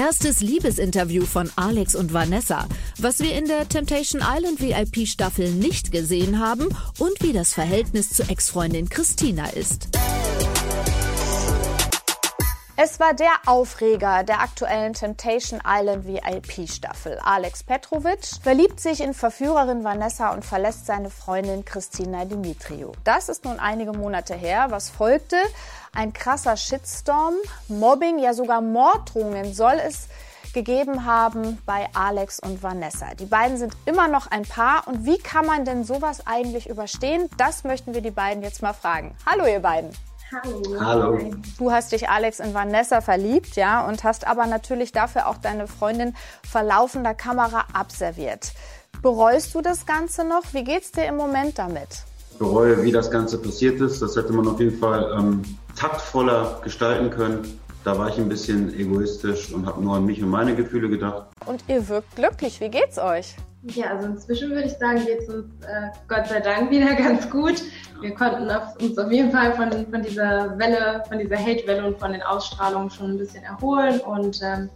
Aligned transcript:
Erstes 0.00 0.40
Liebesinterview 0.40 1.26
von 1.26 1.50
Alex 1.56 1.94
und 1.94 2.14
Vanessa, 2.14 2.66
was 2.98 3.20
wir 3.20 3.34
in 3.34 3.44
der 3.44 3.68
Temptation 3.68 4.22
Island 4.24 4.58
VIP 4.58 5.06
Staffel 5.06 5.50
nicht 5.50 5.92
gesehen 5.92 6.38
haben 6.38 6.68
und 6.98 7.20
wie 7.20 7.34
das 7.34 7.52
Verhältnis 7.52 8.08
zu 8.08 8.22
Ex-Freundin 8.22 8.88
Christina 8.88 9.50
ist. 9.50 9.90
Es 12.82 12.98
war 12.98 13.12
der 13.12 13.32
Aufreger 13.44 14.24
der 14.24 14.40
aktuellen 14.40 14.94
Temptation 14.94 15.60
Island 15.66 16.06
VIP-Staffel. 16.06 17.18
Alex 17.22 17.62
Petrovic 17.62 18.24
verliebt 18.42 18.80
sich 18.80 19.02
in 19.02 19.12
Verführerin 19.12 19.84
Vanessa 19.84 20.32
und 20.32 20.46
verlässt 20.46 20.86
seine 20.86 21.10
Freundin 21.10 21.66
Christina 21.66 22.24
Dimitriou. 22.24 22.92
Das 23.04 23.28
ist 23.28 23.44
nun 23.44 23.58
einige 23.58 23.92
Monate 23.92 24.32
her. 24.32 24.68
Was 24.70 24.88
folgte? 24.88 25.36
Ein 25.92 26.14
krasser 26.14 26.56
Shitstorm, 26.56 27.34
Mobbing, 27.68 28.18
ja 28.18 28.32
sogar 28.32 28.62
Morddrohungen 28.62 29.52
soll 29.52 29.78
es 29.86 30.08
gegeben 30.54 31.04
haben 31.04 31.58
bei 31.66 31.86
Alex 31.92 32.40
und 32.40 32.62
Vanessa. 32.62 33.12
Die 33.14 33.26
beiden 33.26 33.58
sind 33.58 33.76
immer 33.84 34.08
noch 34.08 34.28
ein 34.28 34.44
Paar 34.44 34.88
und 34.88 35.04
wie 35.04 35.18
kann 35.18 35.44
man 35.44 35.66
denn 35.66 35.84
sowas 35.84 36.26
eigentlich 36.26 36.66
überstehen? 36.66 37.28
Das 37.36 37.62
möchten 37.62 37.92
wir 37.92 38.00
die 38.00 38.10
beiden 38.10 38.42
jetzt 38.42 38.62
mal 38.62 38.72
fragen. 38.72 39.14
Hallo 39.26 39.44
ihr 39.44 39.60
beiden. 39.60 39.90
Hallo. 40.32 40.62
Hallo. 40.78 41.18
Du 41.58 41.72
hast 41.72 41.90
dich 41.90 42.08
Alex 42.08 42.38
in 42.38 42.54
Vanessa 42.54 43.00
verliebt, 43.00 43.56
ja, 43.56 43.84
und 43.86 44.04
hast 44.04 44.26
aber 44.26 44.46
natürlich 44.46 44.92
dafür 44.92 45.26
auch 45.26 45.38
deine 45.38 45.66
Freundin 45.66 46.14
vor 46.48 46.62
laufender 46.62 47.14
Kamera 47.14 47.64
abserviert. 47.72 48.52
Bereust 49.02 49.54
du 49.56 49.60
das 49.60 49.86
Ganze 49.86 50.24
noch? 50.24 50.42
Wie 50.52 50.62
geht's 50.62 50.92
dir 50.92 51.06
im 51.06 51.16
Moment 51.16 51.58
damit? 51.58 52.04
Ich 52.30 52.38
bereue, 52.38 52.82
wie 52.84 52.92
das 52.92 53.10
Ganze 53.10 53.38
passiert 53.38 53.80
ist. 53.80 54.02
Das 54.02 54.14
hätte 54.14 54.32
man 54.32 54.46
auf 54.46 54.60
jeden 54.60 54.78
Fall 54.78 55.12
ähm, 55.18 55.42
taktvoller 55.74 56.60
gestalten 56.62 57.10
können. 57.10 57.60
Da 57.82 57.96
war 57.96 58.08
ich 58.08 58.18
ein 58.18 58.28
bisschen 58.28 58.74
egoistisch 58.78 59.52
und 59.52 59.64
habe 59.66 59.82
nur 59.82 59.96
an 59.96 60.04
mich 60.04 60.22
und 60.22 60.28
meine 60.28 60.54
Gefühle 60.54 60.90
gedacht. 60.90 61.28
Und 61.46 61.64
ihr 61.66 61.88
wirkt 61.88 62.14
glücklich. 62.14 62.60
Wie 62.60 62.68
geht's 62.68 62.98
euch? 62.98 63.36
Ja, 63.62 63.90
also 63.90 64.06
inzwischen 64.06 64.50
würde 64.50 64.64
ich 64.64 64.72
sagen, 64.74 65.04
geht 65.04 65.20
es 65.20 65.28
uns 65.28 65.46
äh, 65.64 65.88
Gott 66.08 66.26
sei 66.26 66.40
Dank 66.40 66.70
wieder 66.70 66.94
ganz 66.96 67.28
gut. 67.30 67.62
Wir 68.00 68.14
konnten 68.14 68.50
auf, 68.50 68.76
uns 68.80 68.98
auf 68.98 69.10
jeden 69.10 69.30
Fall 69.30 69.54
von, 69.54 69.70
von 69.90 70.02
dieser 70.02 70.58
Welle, 70.58 71.02
von 71.08 71.18
dieser 71.18 71.38
Hate-Welle 71.38 71.86
und 71.86 71.98
von 71.98 72.12
den 72.12 72.22
Ausstrahlungen 72.22 72.90
schon 72.90 73.12
ein 73.12 73.18
bisschen 73.18 73.44
erholen. 73.44 74.00
Und 74.00 74.40
ähm, 74.42 74.68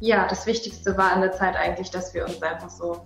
ja, 0.00 0.26
das 0.28 0.46
Wichtigste 0.46 0.96
war 0.96 1.14
in 1.14 1.20
der 1.20 1.32
Zeit 1.32 1.56
eigentlich, 1.56 1.90
dass 1.90 2.14
wir 2.14 2.24
uns 2.24 2.42
einfach 2.42 2.70
so 2.70 3.00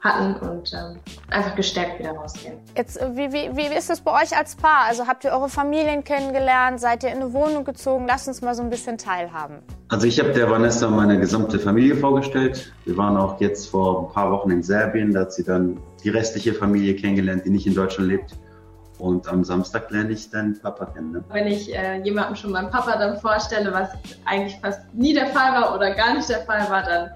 hatten 0.00 0.34
und 0.46 0.72
ähm, 0.72 0.98
einfach 1.30 1.54
gestärkt 1.56 1.98
wieder 1.98 2.12
rausgehen. 2.12 2.54
Jetzt, 2.76 3.00
äh, 3.00 3.16
wie, 3.16 3.32
wie, 3.32 3.56
wie 3.56 3.76
ist 3.76 3.90
es 3.90 4.00
bei 4.00 4.22
euch 4.22 4.36
als 4.36 4.56
Paar? 4.56 4.86
Also 4.86 5.06
habt 5.06 5.24
ihr 5.24 5.32
eure 5.32 5.48
Familien 5.48 6.04
kennengelernt? 6.04 6.80
Seid 6.80 7.02
ihr 7.02 7.10
in 7.10 7.16
eine 7.16 7.32
Wohnung 7.32 7.64
gezogen? 7.64 8.06
Lasst 8.06 8.28
uns 8.28 8.40
mal 8.42 8.54
so 8.54 8.62
ein 8.62 8.70
bisschen 8.70 8.98
teilhaben. 8.98 9.58
Also 9.88 10.06
ich 10.06 10.18
habe 10.20 10.32
der 10.32 10.50
Vanessa 10.50 10.88
meine 10.88 11.18
gesamte 11.18 11.58
Familie 11.58 11.96
vorgestellt. 11.96 12.72
Wir 12.84 12.96
waren 12.96 13.16
auch 13.16 13.40
jetzt 13.40 13.70
vor 13.70 14.08
ein 14.08 14.12
paar 14.12 14.30
Wochen 14.30 14.50
in 14.50 14.62
Serbien. 14.62 15.12
Da 15.12 15.20
hat 15.20 15.32
sie 15.32 15.44
dann 15.44 15.80
die 16.04 16.10
restliche 16.10 16.54
Familie 16.54 16.94
kennengelernt, 16.94 17.44
die 17.44 17.50
nicht 17.50 17.66
in 17.66 17.74
Deutschland 17.74 18.10
lebt. 18.10 18.34
Und 18.98 19.28
am 19.28 19.44
Samstag 19.44 19.90
lerne 19.90 20.10
ich 20.10 20.28
dann 20.30 20.58
Papa 20.60 20.86
kennen. 20.86 21.12
Ne? 21.12 21.24
Wenn 21.30 21.46
ich 21.46 21.74
äh, 21.74 22.00
jemandem 22.02 22.34
schon 22.34 22.50
meinen 22.50 22.70
Papa 22.70 22.98
dann 22.98 23.18
vorstelle, 23.18 23.72
was 23.72 23.90
eigentlich 24.24 24.58
fast 24.60 24.80
nie 24.92 25.14
der 25.14 25.28
Fall 25.28 25.52
war 25.52 25.74
oder 25.74 25.94
gar 25.94 26.14
nicht 26.14 26.28
der 26.28 26.40
Fall 26.40 26.68
war, 26.68 26.82
dann 26.82 27.10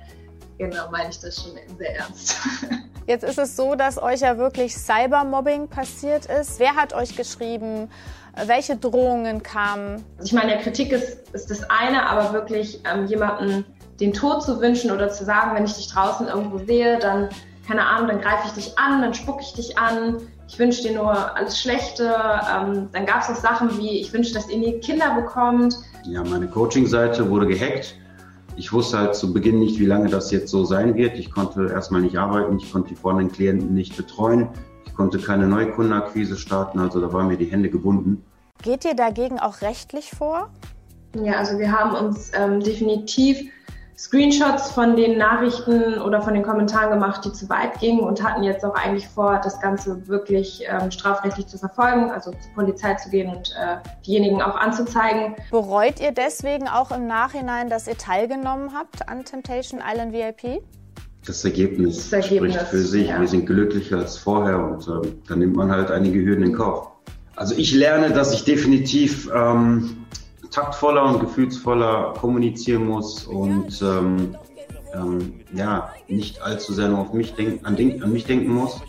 genau 0.62 0.90
meine 0.90 1.10
ich 1.10 1.18
das 1.18 1.42
schon 1.42 1.52
sehr 1.78 1.96
ernst. 1.96 2.36
Jetzt 3.06 3.24
ist 3.24 3.38
es 3.38 3.56
so, 3.56 3.74
dass 3.74 4.00
euch 4.00 4.20
ja 4.20 4.38
wirklich 4.38 4.76
Cybermobbing 4.76 5.68
passiert 5.68 6.26
ist. 6.26 6.60
Wer 6.60 6.76
hat 6.76 6.92
euch 6.92 7.16
geschrieben? 7.16 7.90
Welche 8.46 8.76
Drohungen 8.76 9.42
kamen? 9.42 10.04
Ich 10.22 10.32
meine, 10.32 10.58
Kritik 10.58 10.92
ist, 10.92 11.28
ist 11.32 11.50
das 11.50 11.68
eine, 11.68 12.08
aber 12.08 12.32
wirklich 12.32 12.80
ähm, 12.90 13.06
jemanden 13.06 13.64
den 14.00 14.12
Tod 14.12 14.42
zu 14.42 14.60
wünschen 14.60 14.90
oder 14.90 15.10
zu 15.10 15.24
sagen, 15.24 15.54
wenn 15.54 15.64
ich 15.64 15.74
dich 15.74 15.88
draußen 15.88 16.28
irgendwo 16.28 16.58
sehe, 16.58 16.98
dann, 16.98 17.28
keine 17.66 17.84
Ahnung, 17.84 18.08
dann 18.08 18.20
greife 18.20 18.46
ich 18.46 18.52
dich 18.52 18.78
an, 18.78 19.02
dann 19.02 19.12
spucke 19.12 19.42
ich 19.42 19.52
dich 19.52 19.76
an, 19.76 20.16
ich 20.48 20.58
wünsche 20.58 20.82
dir 20.82 20.92
nur 20.92 21.36
alles 21.36 21.60
Schlechte. 21.60 22.04
Ähm, 22.04 22.88
dann 22.92 23.04
gab 23.04 23.22
es 23.22 23.28
auch 23.28 23.34
Sachen 23.34 23.76
wie, 23.78 24.00
ich 24.00 24.12
wünsche, 24.12 24.32
dass 24.32 24.48
ihr 24.48 24.58
nie 24.58 24.78
Kinder 24.80 25.14
bekommt. 25.14 25.76
Ja, 26.04 26.22
meine 26.24 26.46
Coaching-Seite 26.46 27.28
wurde 27.28 27.46
gehackt 27.46 27.96
ich 28.56 28.72
wusste 28.72 28.98
halt 28.98 29.14
zu 29.14 29.32
Beginn 29.32 29.58
nicht, 29.58 29.78
wie 29.78 29.86
lange 29.86 30.08
das 30.08 30.30
jetzt 30.30 30.50
so 30.50 30.64
sein 30.64 30.94
wird. 30.94 31.18
Ich 31.18 31.30
konnte 31.30 31.66
erstmal 31.66 32.02
nicht 32.02 32.16
arbeiten, 32.16 32.56
ich 32.58 32.72
konnte 32.72 32.90
die 32.90 32.96
vorhandenen 32.96 33.32
Klienten 33.32 33.74
nicht 33.74 33.96
betreuen, 33.96 34.48
ich 34.86 34.94
konnte 34.94 35.18
keine 35.18 35.46
Neukundenakquise 35.46 36.36
starten, 36.36 36.78
also 36.78 37.00
da 37.00 37.12
waren 37.12 37.28
mir 37.28 37.36
die 37.36 37.46
Hände 37.46 37.70
gebunden. 37.70 38.24
Geht 38.62 38.84
ihr 38.84 38.94
dagegen 38.94 39.38
auch 39.40 39.62
rechtlich 39.62 40.10
vor? 40.10 40.50
Ja, 41.14 41.34
also 41.34 41.58
wir 41.58 41.72
haben 41.72 41.94
uns 42.06 42.30
ähm, 42.34 42.60
definitiv 42.60 43.50
Screenshots 44.02 44.72
von 44.72 44.96
den 44.96 45.16
Nachrichten 45.16 46.00
oder 46.00 46.20
von 46.20 46.34
den 46.34 46.42
Kommentaren 46.42 46.90
gemacht, 46.90 47.24
die 47.24 47.32
zu 47.32 47.48
weit 47.48 47.78
gingen 47.78 48.00
und 48.00 48.20
hatten 48.20 48.42
jetzt 48.42 48.64
auch 48.64 48.74
eigentlich 48.74 49.06
vor, 49.06 49.40
das 49.44 49.60
Ganze 49.60 50.08
wirklich 50.08 50.64
ähm, 50.66 50.90
strafrechtlich 50.90 51.46
zu 51.46 51.56
verfolgen, 51.56 52.10
also 52.10 52.32
zur 52.32 52.52
Polizei 52.56 52.94
zu 52.94 53.10
gehen 53.10 53.32
und 53.32 53.54
äh, 53.56 53.76
diejenigen 54.04 54.42
auch 54.42 54.56
anzuzeigen. 54.56 55.36
Bereut 55.52 56.00
ihr 56.00 56.10
deswegen 56.10 56.66
auch 56.66 56.90
im 56.90 57.06
Nachhinein, 57.06 57.70
dass 57.70 57.86
ihr 57.86 57.96
teilgenommen 57.96 58.70
habt 58.74 59.08
an 59.08 59.24
Temptation 59.24 59.80
Island 59.80 60.12
VIP? 60.12 60.64
Das 61.24 61.44
Ergebnis, 61.44 62.10
das 62.10 62.24
Ergebnis 62.24 62.54
spricht 62.54 62.70
für 62.70 62.78
sich. 62.78 63.08
Ja. 63.08 63.20
Wir 63.20 63.28
sind 63.28 63.46
glücklicher 63.46 63.98
als 63.98 64.18
vorher 64.18 64.58
und 64.58 64.88
äh, 64.88 65.12
dann 65.28 65.38
nimmt 65.38 65.54
man 65.54 65.70
halt 65.70 65.92
einige 65.92 66.18
Hürden 66.18 66.44
in 66.44 66.54
Kauf. 66.54 66.88
Also 67.36 67.54
ich 67.56 67.72
lerne, 67.72 68.10
dass 68.10 68.34
ich 68.34 68.42
definitiv 68.42 69.30
ähm, 69.32 70.01
taktvoller 70.52 71.04
und 71.04 71.20
gefühlsvoller 71.20 72.14
kommunizieren 72.20 72.86
muss 72.86 73.24
und 73.24 73.82
ähm, 73.82 74.36
ähm, 74.94 75.40
ja, 75.54 75.90
nicht 76.08 76.42
allzu 76.42 76.72
sehr 76.72 76.88
nur 76.88 76.98
auf 76.98 77.12
mich 77.12 77.34
denken, 77.34 77.64
an, 77.64 77.76
an 78.02 78.12
mich 78.12 78.24
denken 78.24 78.52
muss. 78.52 78.80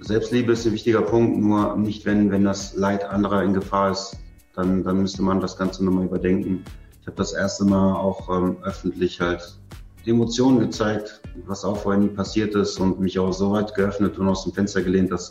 Selbstliebe 0.00 0.52
ist 0.52 0.66
ein 0.66 0.72
wichtiger 0.72 1.02
Punkt, 1.02 1.38
nur 1.38 1.76
nicht, 1.76 2.06
wenn, 2.06 2.30
wenn 2.30 2.44
das 2.44 2.74
Leid 2.74 3.04
anderer 3.04 3.42
in 3.42 3.52
Gefahr 3.52 3.90
ist, 3.90 4.16
dann, 4.54 4.82
dann 4.82 5.02
müsste 5.02 5.22
man 5.22 5.40
das 5.40 5.56
Ganze 5.56 5.84
nochmal 5.84 6.06
überdenken. 6.06 6.64
Ich 7.00 7.06
habe 7.06 7.16
das 7.16 7.34
erste 7.34 7.64
Mal 7.64 7.94
auch 7.94 8.28
ähm, 8.34 8.56
öffentlich 8.62 9.20
halt 9.20 9.58
Emotionen 10.06 10.60
gezeigt, 10.60 11.20
was 11.46 11.64
auch 11.64 11.76
vorher 11.76 12.00
nie 12.00 12.08
passiert 12.08 12.54
ist 12.54 12.80
und 12.80 12.98
mich 13.00 13.18
auch 13.18 13.32
so 13.32 13.52
weit 13.52 13.74
geöffnet 13.74 14.18
und 14.18 14.28
aus 14.28 14.44
dem 14.44 14.54
Fenster 14.54 14.82
gelehnt, 14.82 15.12
dass 15.12 15.28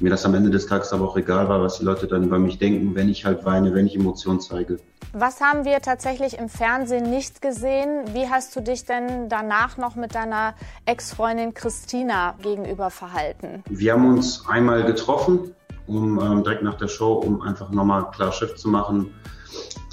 mir 0.00 0.10
das 0.10 0.24
am 0.24 0.34
Ende 0.34 0.50
des 0.50 0.66
Tages 0.66 0.92
aber 0.92 1.08
auch 1.08 1.16
egal 1.16 1.48
war, 1.48 1.62
was 1.62 1.78
die 1.78 1.84
Leute 1.84 2.06
dann 2.06 2.24
über 2.24 2.38
mich 2.38 2.58
denken, 2.58 2.94
wenn 2.94 3.08
ich 3.08 3.24
halt 3.24 3.44
weine, 3.44 3.74
wenn 3.74 3.86
ich 3.86 3.96
Emotionen 3.96 4.40
zeige. 4.40 4.78
Was 5.12 5.42
haben 5.42 5.66
wir 5.66 5.80
tatsächlich 5.80 6.38
im 6.38 6.48
Fernsehen 6.48 7.10
nicht 7.10 7.42
gesehen? 7.42 8.04
Wie 8.14 8.28
hast 8.30 8.56
du 8.56 8.60
dich 8.60 8.86
denn 8.86 9.28
danach 9.28 9.76
noch 9.76 9.94
mit 9.94 10.14
deiner 10.14 10.54
Ex-Freundin 10.86 11.52
Christina 11.52 12.34
gegenüber 12.42 12.88
verhalten? 12.88 13.62
Wir 13.68 13.92
haben 13.92 14.08
uns 14.08 14.44
einmal 14.48 14.84
getroffen, 14.84 15.54
um 15.86 16.18
ähm, 16.18 16.42
direkt 16.42 16.62
nach 16.62 16.78
der 16.78 16.88
Show, 16.88 17.12
um 17.12 17.42
einfach 17.42 17.70
nochmal 17.70 18.10
klar 18.10 18.32
Schiff 18.32 18.54
zu 18.54 18.68
machen, 18.68 19.12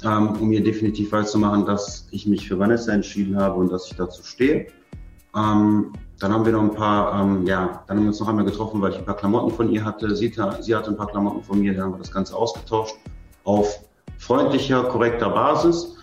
ähm, 0.04 0.30
um 0.40 0.50
ihr 0.52 0.64
definitiv 0.64 1.12
machen, 1.12 1.66
dass 1.66 2.08
ich 2.10 2.26
mich 2.26 2.48
für 2.48 2.58
Vanessa 2.58 2.92
entschieden 2.92 3.36
habe 3.36 3.56
und 3.56 3.70
dass 3.70 3.90
ich 3.90 3.96
dazu 3.96 4.22
stehe. 4.22 4.68
Ähm, 5.36 5.92
dann 6.18 6.32
haben 6.32 6.44
wir 6.44 6.52
noch 6.52 6.62
ein 6.62 6.74
paar, 6.74 7.20
ähm, 7.20 7.46
ja, 7.46 7.82
dann 7.86 7.96
haben 7.96 8.04
wir 8.04 8.08
uns 8.08 8.20
noch 8.20 8.28
einmal 8.28 8.44
getroffen, 8.44 8.80
weil 8.82 8.92
ich 8.92 8.98
ein 8.98 9.04
paar 9.04 9.16
Klamotten 9.16 9.50
von 9.50 9.70
ihr 9.70 9.84
hatte. 9.84 10.14
Sie, 10.14 10.32
sie 10.60 10.76
hatte 10.76 10.90
ein 10.90 10.96
paar 10.96 11.08
Klamotten 11.08 11.42
von 11.42 11.60
mir, 11.60 11.74
dann 11.74 11.84
haben 11.84 11.92
wir 11.94 11.98
das 11.98 12.12
Ganze 12.12 12.36
ausgetauscht 12.36 12.96
auf 13.44 13.80
freundlicher, 14.18 14.84
korrekter 14.84 15.30
Basis. 15.30 15.96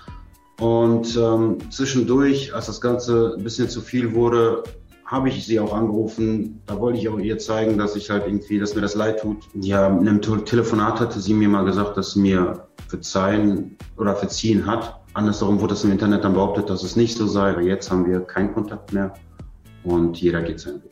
Und 0.59 1.15
ähm, 1.15 1.57
zwischendurch, 1.69 2.53
als 2.53 2.65
das 2.65 2.81
Ganze 2.81 3.35
ein 3.37 3.43
bisschen 3.43 3.69
zu 3.69 3.79
viel 3.79 4.15
wurde, 4.15 4.63
habe 5.05 5.29
ich 5.29 5.45
sie 5.45 5.59
auch 5.59 5.73
angerufen. 5.73 6.61
Da 6.65 6.79
wollte 6.79 6.99
ich 6.99 7.07
auch 7.07 7.19
ihr 7.19 7.37
zeigen, 7.37 7.77
dass 7.77 7.95
ich 7.95 8.09
halt 8.09 8.25
irgendwie, 8.25 8.59
dass 8.59 8.75
mir 8.75 8.81
das 8.81 8.95
leid 8.95 9.21
tut. 9.21 9.37
Ja, 9.53 9.87
in 9.87 10.07
einem 10.07 10.21
Telefonat 10.21 10.99
hatte 10.99 11.19
sie 11.19 11.33
mir 11.33 11.47
mal 11.47 11.63
gesagt, 11.63 11.95
dass 11.95 12.13
sie 12.13 12.19
mir 12.19 12.67
verzeihen 12.87 13.77
oder 13.97 14.15
verziehen 14.15 14.65
hat. 14.65 14.99
Andersherum 15.17 15.59
wurde 15.59 15.73
das 15.73 15.83
im 15.83 15.91
Internet 15.91 16.23
dann 16.23 16.33
behauptet, 16.33 16.69
dass 16.69 16.83
es 16.83 16.95
nicht 16.95 17.17
so 17.17 17.25
sei. 17.25 17.49
Aber 17.49 17.61
jetzt 17.61 17.89
haben 17.89 18.05
wir 18.05 18.19
keinen 18.19 18.53
Kontakt 18.53 18.93
mehr 18.93 19.13
und 19.83 20.21
jeder 20.21 20.43
geht 20.43 20.59
seinen 20.59 20.83
Weg. 20.83 20.91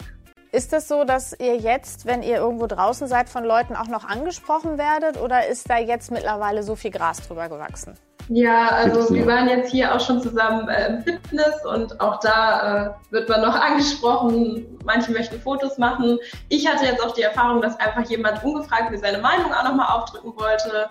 Ist 0.52 0.64
es 0.64 0.68
das 0.70 0.88
so, 0.88 1.04
dass 1.04 1.40
ihr 1.40 1.58
jetzt, 1.58 2.08
wenn 2.08 2.24
ihr 2.24 2.38
irgendwo 2.38 2.66
draußen 2.66 3.08
seid, 3.08 3.30
von 3.30 3.44
Leuten 3.44 3.76
auch 3.76 3.88
noch 3.88 4.04
angesprochen 4.04 4.80
werdet 4.80 5.22
oder 5.22 5.48
ist 5.48 5.70
da 5.70 5.78
jetzt 5.78 6.12
mittlerweile 6.12 6.64
so 6.64 6.76
viel 6.76 6.90
Gras 6.90 7.28
drüber 7.28 7.50
gewachsen? 7.50 7.94
Ja, 8.30 8.70
also 8.70 9.14
wir 9.14 9.28
waren 9.28 9.48
jetzt 9.48 9.70
hier 9.70 9.94
auch 9.94 10.00
schon 10.00 10.20
zusammen 10.20 10.68
äh, 10.70 10.88
im 10.88 11.04
Fitness 11.04 11.64
und 11.64 12.02
auch 12.02 12.20
da 12.22 12.96
äh, 13.12 13.14
wird 13.14 13.30
man 13.30 13.42
noch 13.42 13.54
angesprochen. 13.62 14.80
Manche 14.84 15.12
möchten 15.12 15.40
Fotos 15.40 15.78
machen. 15.78 16.18
Ich 16.50 16.68
hatte 16.68 16.86
jetzt 16.86 17.06
auch 17.06 17.14
die 17.14 17.22
Erfahrung, 17.22 17.62
dass 17.62 17.80
einfach 17.80 18.10
jemand 18.10 18.44
ungefragt 18.44 18.90
mir 18.90 18.98
seine 18.98 19.20
Meinung 19.20 19.54
auch 19.54 19.66
nochmal 19.66 19.96
aufdrücken 19.96 20.34
wollte. 20.36 20.88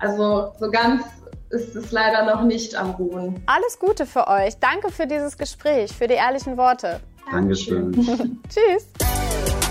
Also 0.00 0.52
so 0.58 0.70
ganz 0.70 1.02
ist 1.54 1.76
es 1.76 1.92
leider 1.92 2.24
noch 2.24 2.42
nicht 2.42 2.74
am 2.74 2.90
Ruhen. 2.90 3.42
Alles 3.46 3.78
Gute 3.78 4.06
für 4.06 4.26
euch. 4.28 4.56
Danke 4.58 4.90
für 4.90 5.06
dieses 5.06 5.38
Gespräch, 5.38 5.92
für 5.92 6.08
die 6.08 6.14
ehrlichen 6.14 6.56
Worte. 6.56 7.00
Dankeschön. 7.30 7.92
Tschüss. 8.48 9.63